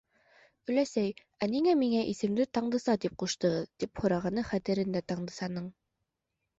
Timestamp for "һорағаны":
4.05-4.49